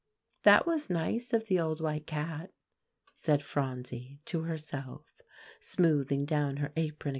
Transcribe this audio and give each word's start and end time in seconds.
"That 0.41 0.65
was 0.65 0.89
nice 0.89 1.31
of 1.31 1.45
the 1.45 1.59
old 1.59 1.79
white 1.79 2.07
cat," 2.07 2.51
said 3.13 3.43
Phronsie 3.43 4.19
to 4.25 4.41
herself, 4.41 5.21
smoothing 5.59 6.25
down 6.25 6.57
her 6.57 6.69
apron 6.75 6.75
again 6.75 6.87
in 6.87 6.87
satisfaction. 6.93 7.09